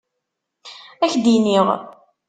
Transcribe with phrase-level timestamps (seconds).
[1.03, 1.67] Ad k-d-iniɣ.